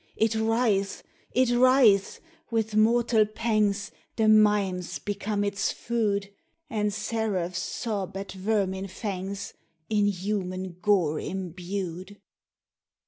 [0.15, 6.33] It writhes!—it writhes!—with mortal pangsThe mimes become its food,
[6.71, 9.53] And seraphs sob at vermin fangsIn
[10.09, 12.19] human gore imbued.